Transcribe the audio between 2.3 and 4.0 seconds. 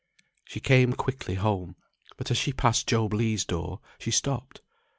as she passed Job Legh's door,